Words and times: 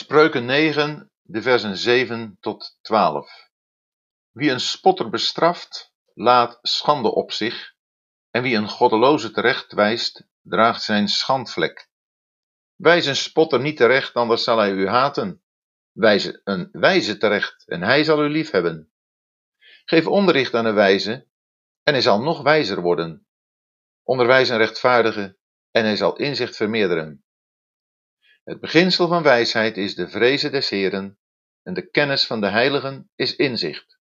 Spreuken 0.00 0.44
9, 0.44 1.10
de 1.22 1.42
versen 1.42 1.76
7 1.76 2.36
tot 2.40 2.78
12. 2.82 3.50
Wie 4.30 4.50
een 4.50 4.60
spotter 4.60 5.10
bestraft, 5.10 5.92
laat 6.14 6.58
schande 6.62 7.14
op 7.14 7.32
zich, 7.32 7.74
en 8.30 8.42
wie 8.42 8.56
een 8.56 8.68
goddeloze 8.68 9.30
terecht 9.30 9.72
wijst, 9.72 10.26
draagt 10.42 10.82
zijn 10.82 11.08
schandvlek. 11.08 11.88
Wijs 12.76 13.06
een 13.06 13.16
spotter 13.16 13.60
niet 13.60 13.76
terecht, 13.76 14.14
anders 14.14 14.42
zal 14.42 14.58
hij 14.58 14.70
u 14.70 14.88
haten. 14.88 15.42
Wijs 15.92 16.40
een 16.44 16.68
wijze 16.72 17.16
terecht, 17.16 17.68
en 17.68 17.82
hij 17.82 18.04
zal 18.04 18.24
u 18.24 18.28
liefhebben. 18.28 18.92
Geef 19.84 20.06
onderricht 20.06 20.54
aan 20.54 20.66
een 20.66 20.74
wijze, 20.74 21.26
en 21.82 21.92
hij 21.92 22.02
zal 22.02 22.22
nog 22.22 22.42
wijzer 22.42 22.80
worden. 22.80 23.26
Onderwijs 24.02 24.48
een 24.48 24.58
rechtvaardige, 24.58 25.36
en 25.70 25.84
hij 25.84 25.96
zal 25.96 26.16
inzicht 26.16 26.56
vermeerderen. 26.56 27.24
Het 28.44 28.60
beginsel 28.60 29.08
van 29.08 29.22
wijsheid 29.22 29.76
is 29.76 29.94
de 29.94 30.08
vreze 30.08 30.50
des 30.50 30.68
Heren, 30.68 31.18
en 31.62 31.74
de 31.74 31.90
kennis 31.90 32.26
van 32.26 32.40
de 32.40 32.48
heiligen 32.48 33.10
is 33.14 33.36
inzicht. 33.36 33.98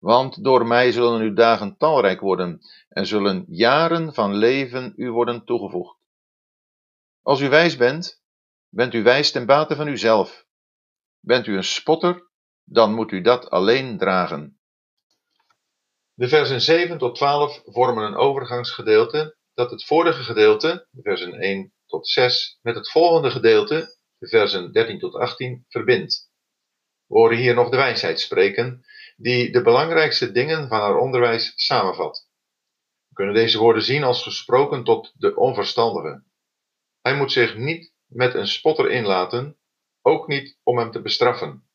Want 0.00 0.44
door 0.44 0.66
mij 0.66 0.92
zullen 0.92 1.20
uw 1.20 1.34
dagen 1.34 1.76
talrijk 1.76 2.20
worden, 2.20 2.60
en 2.88 3.06
zullen 3.06 3.44
jaren 3.48 4.14
van 4.14 4.34
leven 4.34 4.92
u 4.96 5.10
worden 5.10 5.44
toegevoegd. 5.44 5.98
Als 7.22 7.40
u 7.40 7.48
wijs 7.48 7.76
bent, 7.76 8.22
bent 8.68 8.94
u 8.94 9.02
wijs 9.02 9.30
ten 9.30 9.46
bate 9.46 9.76
van 9.76 9.88
uzelf. 9.88 10.44
Bent 11.20 11.46
u 11.46 11.56
een 11.56 11.64
spotter, 11.64 12.30
dan 12.64 12.94
moet 12.94 13.12
u 13.12 13.20
dat 13.20 13.50
alleen 13.50 13.98
dragen. 13.98 14.60
De 16.14 16.28
versen 16.28 16.60
7 16.60 16.98
tot 16.98 17.14
12 17.14 17.62
vormen 17.64 18.04
een 18.04 18.16
overgangsgedeelte 18.16 19.36
dat 19.54 19.70
het 19.70 19.84
vorige 19.84 20.22
gedeelte, 20.22 20.88
versen 20.92 21.32
1 21.32 21.72
tot 21.88 22.08
6, 22.08 22.58
met 22.62 22.74
het 22.74 22.90
volgende 22.90 23.30
gedeelte, 23.30 23.96
de 24.18 24.28
versen 24.28 24.72
13 24.72 24.98
tot 24.98 25.14
18, 25.14 25.64
verbindt. 25.68 26.30
We 27.06 27.14
horen 27.14 27.36
hier 27.36 27.54
nog 27.54 27.68
de 27.68 27.76
wijsheid 27.76 28.20
spreken, 28.20 28.84
die 29.16 29.52
de 29.52 29.62
belangrijkste 29.62 30.32
dingen 30.32 30.68
van 30.68 30.80
haar 30.80 30.96
onderwijs 30.96 31.52
samenvat. 31.54 32.28
We 33.08 33.14
kunnen 33.14 33.34
deze 33.34 33.58
woorden 33.58 33.82
zien 33.82 34.04
als 34.04 34.22
gesproken 34.22 34.84
tot 34.84 35.12
de 35.16 35.36
onverstandige. 35.36 36.24
Hij 37.00 37.16
moet 37.16 37.32
zich 37.32 37.56
niet 37.56 37.92
met 38.06 38.34
een 38.34 38.48
spotter 38.48 38.90
inlaten, 38.90 39.58
ook 40.02 40.26
niet 40.26 40.58
om 40.62 40.78
hem 40.78 40.90
te 40.90 41.02
bestraffen. 41.02 41.68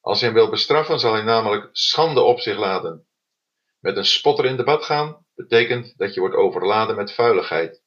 Als 0.00 0.20
hij 0.20 0.28
hem 0.28 0.38
wil 0.38 0.50
bestraffen, 0.50 1.00
zal 1.00 1.12
hij 1.12 1.22
namelijk 1.22 1.68
schande 1.72 2.20
op 2.20 2.40
zich 2.40 2.58
laden. 2.58 3.06
Met 3.80 3.96
een 3.96 4.04
spotter 4.04 4.44
in 4.44 4.56
debat 4.56 4.84
gaan 4.84 5.26
betekent 5.34 5.96
dat 5.96 6.14
je 6.14 6.20
wordt 6.20 6.36
overladen 6.36 6.96
met 6.96 7.12
vuiligheid. 7.12 7.82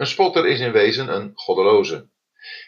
Een 0.00 0.06
spotter 0.06 0.46
is 0.46 0.60
in 0.60 0.72
wezen 0.72 1.14
een 1.14 1.32
goddeloze. 1.34 2.08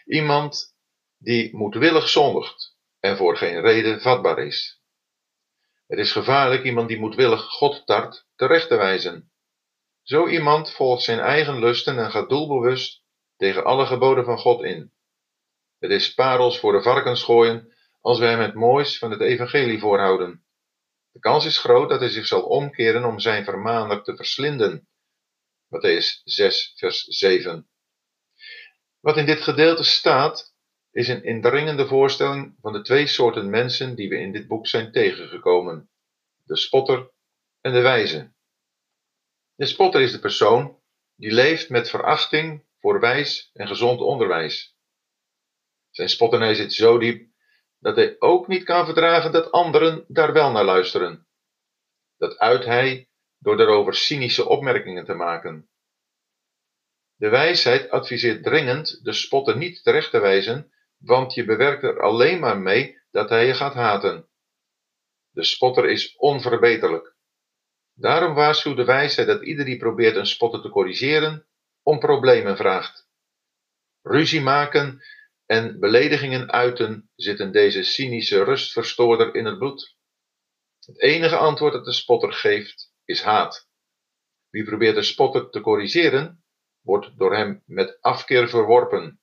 Iemand 0.05 0.75
die 1.17 1.55
moedwillig 1.55 2.09
zondigt 2.09 2.75
en 2.99 3.17
voor 3.17 3.37
geen 3.37 3.61
reden 3.61 4.01
vatbaar 4.01 4.39
is. 4.39 4.81
Het 5.87 5.99
is 5.99 6.11
gevaarlijk 6.11 6.63
iemand 6.63 6.87
die 6.87 6.99
moedwillig 6.99 7.41
God 7.41 7.85
tart 7.85 8.27
terecht 8.35 8.67
te 8.67 8.75
wijzen. 8.75 9.31
Zo 10.03 10.27
iemand 10.27 10.71
volgt 10.71 11.03
zijn 11.03 11.19
eigen 11.19 11.59
lusten 11.59 11.97
en 11.97 12.11
gaat 12.11 12.29
doelbewust 12.29 13.03
tegen 13.37 13.63
alle 13.63 13.85
geboden 13.85 14.25
van 14.25 14.37
God 14.37 14.63
in. 14.63 14.91
Het 15.79 15.91
is 15.91 16.13
parels 16.13 16.59
voor 16.59 16.71
de 16.71 16.81
varkens 16.81 17.23
gooien 17.23 17.73
als 18.01 18.19
wij 18.19 18.29
hem 18.29 18.39
het 18.39 18.53
moois 18.53 18.97
van 18.97 19.11
het 19.11 19.21
evangelie 19.21 19.79
voorhouden. 19.79 20.45
De 21.11 21.19
kans 21.19 21.45
is 21.45 21.57
groot 21.57 21.89
dat 21.89 21.99
hij 21.99 22.09
zich 22.09 22.27
zal 22.27 22.41
omkeren 22.41 23.05
om 23.05 23.19
zijn 23.19 23.43
vermaner 23.43 24.03
te 24.03 24.15
verslinden. 24.15 24.87
Matthäus 25.73 26.21
6, 26.25 26.73
vers 26.75 27.03
7. 27.03 27.67
Wat 28.99 29.17
in 29.17 29.25
dit 29.25 29.41
gedeelte 29.41 29.83
staat, 29.83 30.53
is 30.91 31.07
een 31.07 31.23
indringende 31.23 31.87
voorstelling 31.87 32.55
van 32.61 32.73
de 32.73 32.81
twee 32.81 33.07
soorten 33.07 33.49
mensen 33.49 33.95
die 33.95 34.09
we 34.09 34.17
in 34.19 34.31
dit 34.31 34.47
boek 34.47 34.67
zijn 34.67 34.91
tegengekomen: 34.91 35.89
de 36.43 36.57
spotter 36.57 37.11
en 37.61 37.73
de 37.73 37.81
wijze. 37.81 38.33
De 39.55 39.65
spotter 39.65 40.01
is 40.01 40.11
de 40.11 40.19
persoon 40.19 40.81
die 41.15 41.31
leeft 41.31 41.69
met 41.69 41.89
verachting 41.89 42.65
voor 42.79 42.99
wijs 42.99 43.49
en 43.53 43.67
gezond 43.67 43.99
onderwijs. 43.99 44.75
Zijn 45.89 46.09
spotternij 46.09 46.53
zit 46.53 46.73
zo 46.73 46.97
diep 46.97 47.29
dat 47.79 47.95
hij 47.95 48.15
ook 48.19 48.47
niet 48.47 48.63
kan 48.63 48.85
verdragen 48.85 49.31
dat 49.31 49.51
anderen 49.51 50.05
daar 50.07 50.33
wel 50.33 50.51
naar 50.51 50.65
luisteren. 50.65 51.27
Dat 52.17 52.37
uit 52.37 52.65
hij 52.65 53.09
door 53.43 53.57
daarover 53.57 53.95
cynische 53.95 54.47
opmerkingen 54.47 55.05
te 55.05 55.13
maken. 55.13 55.69
De 57.15 57.29
wijsheid 57.29 57.89
adviseert 57.89 58.43
dringend 58.43 59.03
de 59.03 59.13
spotter 59.13 59.57
niet 59.57 59.83
terecht 59.83 60.11
te 60.11 60.19
wijzen, 60.19 60.73
want 60.97 61.33
je 61.33 61.45
bewerkt 61.45 61.83
er 61.83 62.01
alleen 62.01 62.39
maar 62.39 62.57
mee 62.59 63.01
dat 63.11 63.29
hij 63.29 63.45
je 63.45 63.53
gaat 63.53 63.73
haten. 63.73 64.27
De 65.29 65.43
spotter 65.43 65.89
is 65.89 66.15
onverbeterlijk. 66.15 67.15
Daarom 67.93 68.33
waarschuwt 68.33 68.77
de 68.77 68.85
wijsheid 68.85 69.27
dat 69.27 69.43
ieder 69.43 69.65
die 69.65 69.77
probeert 69.77 70.15
een 70.15 70.27
spotter 70.27 70.61
te 70.61 70.69
corrigeren, 70.69 71.47
om 71.81 71.99
problemen 71.99 72.57
vraagt. 72.57 73.07
Ruzie 74.01 74.41
maken 74.41 75.03
en 75.45 75.79
beledigingen 75.79 76.51
uiten 76.51 77.09
zitten 77.15 77.51
deze 77.51 77.83
cynische 77.83 78.43
rustverstoorder 78.43 79.35
in 79.35 79.45
het 79.45 79.57
bloed. 79.57 79.95
Het 80.79 81.01
enige 81.01 81.37
antwoord 81.37 81.73
dat 81.73 81.85
de 81.85 81.93
spotter 81.93 82.33
geeft 82.33 82.92
is 83.05 83.21
haat. 83.21 83.69
Wie 84.49 84.63
probeert 84.63 84.95
de 84.95 85.03
spotter 85.03 85.49
te 85.49 85.61
corrigeren, 85.61 86.43
wordt 86.81 87.17
door 87.17 87.35
hem 87.35 87.63
met 87.65 87.97
afkeer 88.01 88.49
verworpen. 88.49 89.21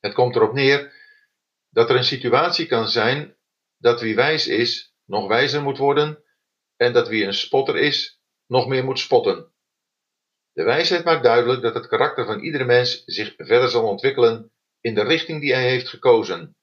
Het 0.00 0.12
komt 0.14 0.36
erop 0.36 0.52
neer 0.52 0.92
dat 1.68 1.90
er 1.90 1.96
een 1.96 2.04
situatie 2.04 2.66
kan 2.66 2.88
zijn 2.88 3.36
dat 3.76 4.00
wie 4.00 4.14
wijs 4.14 4.46
is, 4.46 4.94
nog 5.04 5.26
wijzer 5.28 5.62
moet 5.62 5.78
worden 5.78 6.24
en 6.76 6.92
dat 6.92 7.08
wie 7.08 7.24
een 7.24 7.34
spotter 7.34 7.76
is, 7.76 8.20
nog 8.46 8.66
meer 8.66 8.84
moet 8.84 8.98
spotten. 8.98 9.52
De 10.52 10.62
wijsheid 10.62 11.04
maakt 11.04 11.22
duidelijk 11.22 11.62
dat 11.62 11.74
het 11.74 11.86
karakter 11.86 12.26
van 12.26 12.40
iedere 12.40 12.64
mens 12.64 13.02
zich 13.04 13.34
verder 13.36 13.68
zal 13.68 13.88
ontwikkelen 13.88 14.52
in 14.80 14.94
de 14.94 15.02
richting 15.02 15.40
die 15.40 15.52
hij 15.52 15.68
heeft 15.68 15.88
gekozen. 15.88 16.56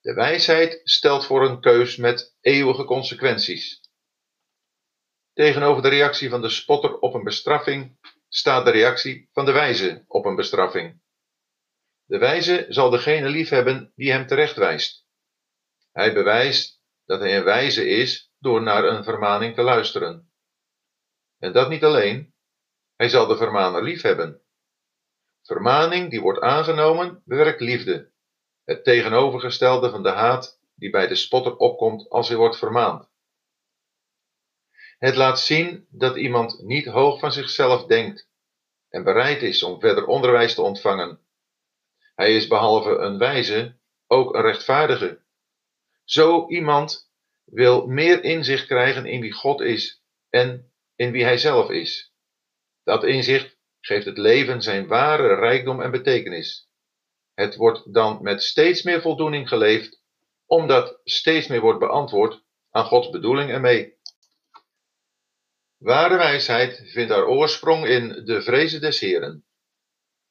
De 0.00 0.14
wijsheid 0.14 0.80
stelt 0.84 1.26
voor 1.26 1.44
een 1.44 1.60
keus 1.60 1.96
met 1.96 2.36
eeuwige 2.40 2.84
consequenties. 2.84 3.85
Tegenover 5.36 5.82
de 5.82 5.88
reactie 5.88 6.30
van 6.30 6.40
de 6.40 6.48
spotter 6.48 6.98
op 6.98 7.14
een 7.14 7.24
bestraffing 7.24 7.98
staat 8.28 8.64
de 8.64 8.70
reactie 8.70 9.28
van 9.32 9.44
de 9.44 9.52
wijze 9.52 10.04
op 10.06 10.24
een 10.24 10.36
bestraffing. 10.36 11.00
De 12.04 12.18
wijze 12.18 12.66
zal 12.68 12.90
degene 12.90 13.28
liefhebben 13.28 13.92
die 13.94 14.12
hem 14.12 14.26
terechtwijst. 14.26 15.06
Hij 15.92 16.12
bewijst 16.14 16.80
dat 17.04 17.20
hij 17.20 17.36
een 17.36 17.44
wijze 17.44 17.88
is 17.88 18.32
door 18.38 18.62
naar 18.62 18.84
een 18.84 19.04
vermaning 19.04 19.54
te 19.54 19.62
luisteren. 19.62 20.30
En 21.38 21.52
dat 21.52 21.68
niet 21.68 21.84
alleen, 21.84 22.34
hij 22.94 23.08
zal 23.08 23.26
de 23.26 23.36
vermaner 23.36 23.82
liefhebben. 23.82 24.40
Vermaning 25.42 26.10
die 26.10 26.20
wordt 26.20 26.40
aangenomen 26.40 27.22
bewerkt 27.24 27.60
liefde, 27.60 28.10
het 28.64 28.84
tegenovergestelde 28.84 29.90
van 29.90 30.02
de 30.02 30.10
haat 30.10 30.60
die 30.74 30.90
bij 30.90 31.06
de 31.06 31.14
spotter 31.14 31.56
opkomt 31.56 32.08
als 32.08 32.28
hij 32.28 32.36
wordt 32.36 32.58
vermaand. 32.58 33.14
Het 34.98 35.16
laat 35.16 35.40
zien 35.40 35.86
dat 35.90 36.16
iemand 36.16 36.62
niet 36.62 36.86
hoog 36.86 37.18
van 37.18 37.32
zichzelf 37.32 37.86
denkt 37.86 38.28
en 38.88 39.04
bereid 39.04 39.42
is 39.42 39.62
om 39.62 39.80
verder 39.80 40.06
onderwijs 40.06 40.54
te 40.54 40.62
ontvangen. 40.62 41.20
Hij 42.14 42.36
is 42.36 42.46
behalve 42.46 42.90
een 42.90 43.18
wijze 43.18 43.78
ook 44.06 44.34
een 44.34 44.42
rechtvaardige. 44.42 45.20
Zo 46.04 46.48
iemand 46.48 47.10
wil 47.44 47.86
meer 47.86 48.24
inzicht 48.24 48.66
krijgen 48.66 49.06
in 49.06 49.20
wie 49.20 49.32
God 49.32 49.60
is 49.60 50.02
en 50.30 50.72
in 50.96 51.10
wie 51.10 51.24
hij 51.24 51.38
zelf 51.38 51.70
is. 51.70 52.14
Dat 52.82 53.04
inzicht 53.04 53.58
geeft 53.80 54.06
het 54.06 54.18
leven 54.18 54.62
zijn 54.62 54.86
ware 54.86 55.34
rijkdom 55.34 55.80
en 55.80 55.90
betekenis. 55.90 56.68
Het 57.34 57.56
wordt 57.56 57.94
dan 57.94 58.22
met 58.22 58.42
steeds 58.42 58.82
meer 58.82 59.00
voldoening 59.00 59.48
geleefd, 59.48 60.02
omdat 60.46 61.00
steeds 61.04 61.46
meer 61.46 61.60
wordt 61.60 61.78
beantwoord 61.78 62.42
aan 62.70 62.84
Gods 62.84 63.10
bedoeling 63.10 63.50
ermee. 63.50 63.95
Ware 65.78 66.16
wijsheid 66.16 66.82
vindt 66.84 67.12
haar 67.12 67.26
oorsprong 67.26 67.86
in 67.86 68.24
de 68.24 68.42
vrezen 68.42 68.80
des 68.80 69.00
Heren. 69.00 69.44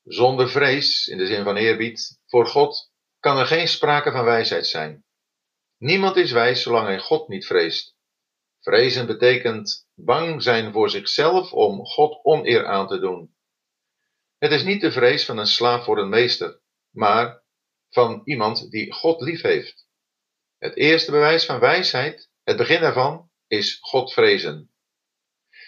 Zonder 0.03 0.49
vrees, 0.49 1.07
in 1.07 1.17
de 1.17 1.25
zin 1.25 1.43
van 1.43 1.55
eerbied, 1.55 2.19
voor 2.25 2.47
God 2.47 2.91
kan 3.19 3.37
er 3.37 3.45
geen 3.45 3.67
sprake 3.67 4.11
van 4.11 4.23
wijsheid 4.23 4.67
zijn. 4.67 5.05
Niemand 5.77 6.15
is 6.15 6.31
wijs 6.31 6.61
zolang 6.61 6.87
hij 6.87 6.99
God 6.99 7.27
niet 7.27 7.45
vreest. 7.45 7.95
Vrezen 8.59 9.05
betekent 9.05 9.87
bang 9.93 10.43
zijn 10.43 10.71
voor 10.71 10.89
zichzelf 10.89 11.53
om 11.53 11.85
God 11.85 12.23
oneer 12.23 12.65
aan 12.65 12.87
te 12.87 12.99
doen. 12.99 13.35
Het 14.37 14.51
is 14.51 14.63
niet 14.63 14.81
de 14.81 14.91
vrees 14.91 15.25
van 15.25 15.37
een 15.37 15.47
slaaf 15.47 15.83
voor 15.83 15.97
een 15.97 16.09
meester, 16.09 16.61
maar 16.89 17.43
van 17.89 18.21
iemand 18.23 18.69
die 18.71 18.93
God 18.93 19.21
lief 19.21 19.41
heeft. 19.41 19.87
Het 20.57 20.75
eerste 20.75 21.11
bewijs 21.11 21.45
van 21.45 21.59
wijsheid, 21.59 22.29
het 22.43 22.57
begin 22.57 22.81
daarvan, 22.81 23.29
is 23.47 23.77
God 23.81 24.13
vrezen. 24.13 24.74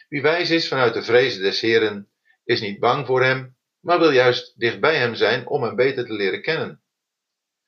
Wie 0.08 0.22
wijs 0.22 0.50
is 0.50 0.68
vanuit 0.68 0.94
de 0.94 1.04
vrezen 1.04 1.42
des 1.42 1.62
Heren, 1.62 2.10
is 2.44 2.62
niet 2.62 2.80
bang 2.80 3.06
voor 3.06 3.24
hem 3.24 3.58
maar 3.88 4.00
wil 4.00 4.12
juist 4.12 4.60
dicht 4.60 4.80
bij 4.80 4.96
hem 4.98 5.16
zijn 5.16 5.48
om 5.48 5.64
hem 5.64 5.76
beter 5.76 6.06
te 6.06 6.14
leren 6.14 6.42
kennen. 6.42 6.84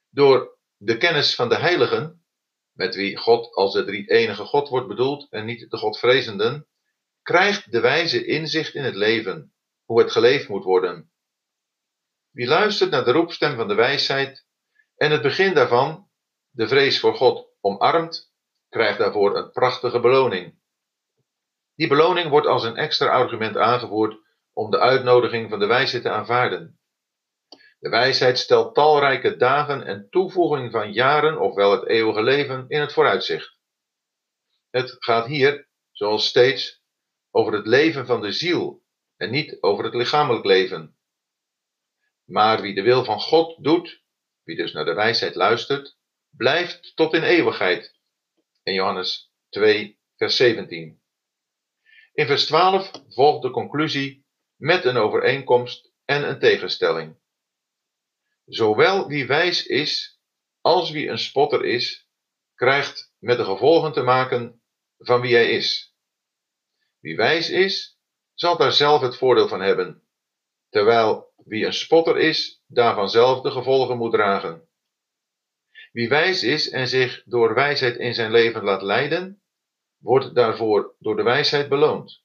Door 0.09 0.57
de 0.77 0.97
kennis 0.97 1.35
van 1.35 1.49
de 1.49 1.55
heiligen, 1.55 2.23
met 2.71 2.95
wie 2.95 3.17
God 3.17 3.53
als 3.53 3.73
de 3.73 3.85
drie 3.85 4.09
enige 4.09 4.45
God 4.45 4.69
wordt 4.69 4.87
bedoeld 4.87 5.27
en 5.29 5.45
niet 5.45 5.69
de 5.69 5.77
Godvrezenden, 5.77 6.67
krijgt 7.21 7.71
de 7.71 7.79
wijze 7.79 8.25
inzicht 8.25 8.73
in 8.73 8.83
het 8.83 8.95
leven, 8.95 9.53
hoe 9.85 9.99
het 9.99 10.11
geleefd 10.11 10.47
moet 10.47 10.63
worden. 10.63 11.11
Wie 12.31 12.47
luistert 12.47 12.89
naar 12.89 13.05
de 13.05 13.11
roepstem 13.11 13.55
van 13.55 13.67
de 13.67 13.75
wijsheid 13.75 14.45
en 14.95 15.11
het 15.11 15.21
begin 15.21 15.53
daarvan, 15.53 16.09
de 16.49 16.67
vrees 16.67 16.99
voor 16.99 17.15
God, 17.15 17.47
omarmt, 17.61 18.33
krijgt 18.69 18.97
daarvoor 18.97 19.37
een 19.37 19.51
prachtige 19.51 19.99
beloning. 19.99 20.58
Die 21.79 21.87
beloning 21.87 22.29
wordt 22.29 22.47
als 22.47 22.63
een 22.63 22.75
extra 22.75 23.07
argument 23.07 23.57
aangevoerd 23.57 24.19
om 24.53 24.71
de 24.71 24.79
uitnodiging 24.79 25.49
van 25.49 25.59
de 25.59 25.65
wijsheid 25.65 26.03
te 26.03 26.09
aanvaarden. 26.09 26.79
De 27.79 27.89
wijsheid 27.89 28.39
stelt 28.39 28.75
talrijke 28.75 29.35
dagen 29.35 29.83
en 29.85 30.07
toevoeging 30.09 30.71
van 30.71 30.91
jaren, 30.91 31.41
ofwel 31.41 31.71
het 31.71 31.87
eeuwige 31.87 32.23
leven, 32.23 32.65
in 32.67 32.79
het 32.79 32.93
vooruitzicht. 32.93 33.57
Het 34.69 34.95
gaat 34.99 35.25
hier, 35.25 35.67
zoals 35.91 36.27
steeds, 36.27 36.83
over 37.31 37.53
het 37.53 37.67
leven 37.67 38.05
van 38.05 38.21
de 38.21 38.31
ziel 38.31 38.83
en 39.15 39.29
niet 39.29 39.57
over 39.61 39.83
het 39.83 39.93
lichamelijk 39.93 40.45
leven. 40.45 40.97
Maar 42.25 42.61
wie 42.61 42.75
de 42.75 42.81
wil 42.81 43.03
van 43.03 43.19
God 43.19 43.63
doet, 43.63 44.03
wie 44.43 44.55
dus 44.55 44.73
naar 44.73 44.85
de 44.85 44.93
wijsheid 44.93 45.35
luistert, 45.35 45.97
blijft 46.29 46.95
tot 46.95 47.13
in 47.13 47.23
eeuwigheid. 47.23 47.99
In 48.63 48.73
Johannes 48.73 49.31
2, 49.49 49.99
vers 50.15 50.35
17. 50.35 50.98
In 52.13 52.25
vers 52.25 52.45
12 52.45 52.91
volgt 53.07 53.41
de 53.41 53.49
conclusie 53.49 54.25
met 54.55 54.85
een 54.85 54.97
overeenkomst 54.97 55.91
en 56.05 56.29
een 56.29 56.39
tegenstelling. 56.39 57.17
Zowel 58.45 59.07
wie 59.07 59.27
wijs 59.27 59.65
is 59.65 60.19
als 60.61 60.91
wie 60.91 61.07
een 61.07 61.19
spotter 61.19 61.65
is, 61.65 62.07
krijgt 62.55 63.13
met 63.19 63.37
de 63.37 63.43
gevolgen 63.43 63.91
te 63.91 64.01
maken 64.01 64.61
van 64.97 65.21
wie 65.21 65.35
hij 65.35 65.49
is. 65.49 65.95
Wie 66.99 67.15
wijs 67.15 67.49
is, 67.49 67.99
zal 68.33 68.57
daar 68.57 68.73
zelf 68.73 69.01
het 69.01 69.17
voordeel 69.17 69.47
van 69.47 69.61
hebben, 69.61 70.03
terwijl 70.69 71.33
wie 71.35 71.65
een 71.65 71.73
spotter 71.73 72.17
is, 72.17 72.63
daarvan 72.67 73.09
zelf 73.09 73.41
de 73.41 73.51
gevolgen 73.51 73.97
moet 73.97 74.11
dragen. 74.11 74.69
Wie 75.91 76.09
wijs 76.09 76.43
is 76.43 76.69
en 76.69 76.87
zich 76.87 77.23
door 77.25 77.53
wijsheid 77.53 77.97
in 77.97 78.13
zijn 78.13 78.31
leven 78.31 78.63
laat 78.63 78.81
leiden, 78.81 79.38
wordt 79.99 80.35
daarvoor 80.35 80.95
door 80.99 81.15
de 81.15 81.23
wijsheid 81.23 81.69
beloond. 81.69 82.23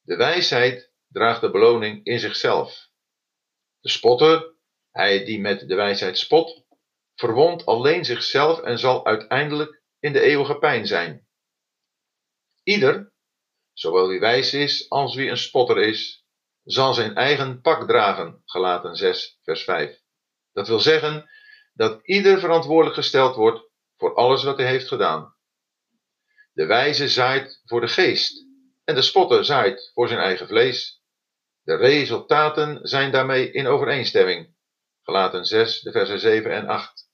De 0.00 0.16
wijsheid 0.16 0.92
draagt 1.08 1.40
de 1.40 1.50
beloning 1.50 2.04
in 2.04 2.18
zichzelf. 2.18 2.88
De 3.80 3.88
spotter, 3.88 4.54
hij 4.90 5.24
die 5.24 5.40
met 5.40 5.68
de 5.68 5.74
wijsheid 5.74 6.18
spot, 6.18 6.64
verwondt 7.14 7.66
alleen 7.66 8.04
zichzelf 8.04 8.60
en 8.60 8.78
zal 8.78 9.06
uiteindelijk 9.06 9.82
in 9.98 10.12
de 10.12 10.20
eeuwige 10.20 10.58
pijn 10.58 10.86
zijn. 10.86 11.28
Ieder, 12.62 13.12
zowel 13.72 14.08
wie 14.08 14.20
wijs 14.20 14.54
is 14.54 14.90
als 14.90 15.14
wie 15.14 15.30
een 15.30 15.36
spotter 15.36 15.78
is, 15.78 16.24
zal 16.64 16.94
zijn 16.94 17.14
eigen 17.14 17.60
pak 17.60 17.88
dragen, 17.88 18.42
gelaten 18.44 18.96
6, 18.96 19.38
vers 19.42 19.64
5. 19.64 20.00
Dat 20.52 20.68
wil 20.68 20.80
zeggen 20.80 21.30
dat 21.72 22.06
ieder 22.06 22.40
verantwoordelijk 22.40 22.96
gesteld 22.96 23.36
wordt 23.36 23.70
voor 23.96 24.14
alles 24.14 24.44
wat 24.44 24.56
hij 24.56 24.66
heeft 24.66 24.88
gedaan. 24.88 25.35
De 26.56 26.66
wijze 26.66 27.08
zaait 27.08 27.62
voor 27.64 27.80
de 27.80 27.88
geest 27.88 28.46
en 28.84 28.94
de 28.94 29.02
spotter 29.02 29.44
zaait 29.44 29.90
voor 29.94 30.08
zijn 30.08 30.20
eigen 30.20 30.46
vlees. 30.46 31.02
De 31.62 31.76
resultaten 31.76 32.88
zijn 32.88 33.12
daarmee 33.12 33.50
in 33.50 33.66
overeenstemming. 33.66 34.54
Gelaten 35.02 35.44
6, 35.44 35.80
de 35.80 35.90
versen 35.90 36.20
7 36.20 36.50
en 36.50 36.66
8. 36.66 37.10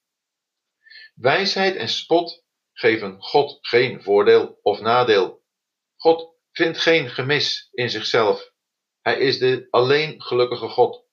Wijsheid 1.14 1.76
en 1.76 1.88
spot 1.88 2.44
geven 2.72 3.22
God 3.22 3.58
geen 3.60 4.02
voordeel 4.02 4.58
of 4.62 4.80
nadeel. 4.80 5.42
God 5.96 6.36
vindt 6.52 6.78
geen 6.78 7.10
gemis 7.10 7.68
in 7.72 7.90
zichzelf. 7.90 8.52
Hij 9.00 9.18
is 9.18 9.38
de 9.38 9.66
alleen 9.70 10.22
gelukkige 10.22 10.68
God. 10.68 11.04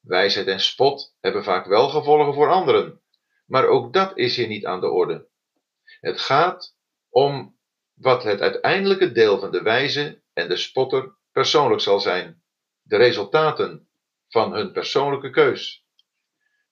Wijsheid 0.00 0.46
en 0.46 0.60
spot 0.60 1.16
hebben 1.20 1.44
vaak 1.44 1.66
wel 1.66 1.88
gevolgen 1.88 2.34
voor 2.34 2.50
anderen, 2.50 3.02
maar 3.46 3.66
ook 3.66 3.92
dat 3.92 4.18
is 4.18 4.36
hier 4.36 4.48
niet 4.48 4.66
aan 4.66 4.80
de 4.80 4.90
orde. 4.90 5.28
Het 6.00 6.20
gaat 6.20 6.75
om 7.16 7.58
wat 7.94 8.22
het 8.22 8.40
uiteindelijke 8.40 9.12
deel 9.12 9.38
van 9.38 9.50
de 9.50 9.62
wijze 9.62 10.22
en 10.32 10.48
de 10.48 10.56
spotter 10.56 11.14
persoonlijk 11.32 11.80
zal 11.80 12.00
zijn, 12.00 12.42
de 12.82 12.96
resultaten 12.96 13.88
van 14.28 14.54
hun 14.54 14.72
persoonlijke 14.72 15.30
keus. 15.30 15.84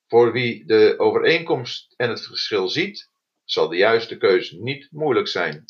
Voor 0.07 0.33
wie 0.33 0.67
de 0.67 0.95
overeenkomst 0.99 1.95
en 1.97 2.09
het 2.09 2.27
verschil 2.27 2.69
ziet, 2.69 3.11
zal 3.45 3.69
de 3.69 3.77
juiste 3.77 4.17
keus 4.17 4.51
niet 4.51 4.89
moeilijk 4.91 5.29
zijn. 5.29 5.65